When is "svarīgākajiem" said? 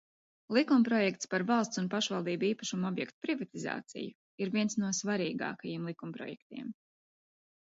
5.03-5.87